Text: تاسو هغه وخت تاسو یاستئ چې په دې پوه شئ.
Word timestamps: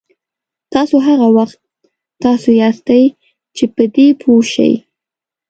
تاسو 0.73 0.95
هغه 1.07 1.27
وخت 1.37 1.59
تاسو 2.23 2.49
یاستئ 2.61 3.03
چې 3.55 3.63
په 3.73 3.83
دې 3.93 4.07
پوه 4.21 4.41
شئ. 4.51 4.73